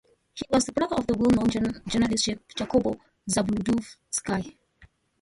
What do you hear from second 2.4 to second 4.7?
Jacobo Zabludovsky.